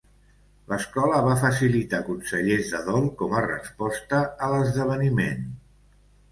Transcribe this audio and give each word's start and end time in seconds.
L'escola 0.69 1.19
va 1.27 1.35
facilitar 1.41 1.99
consellers 2.07 2.73
de 2.73 2.81
dol 2.89 3.07
com 3.21 3.37
a 3.37 3.45
resposta 3.47 4.25
a 4.49 4.53
l'esdeveniment. 4.57 5.49